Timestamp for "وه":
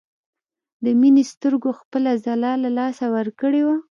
3.67-3.77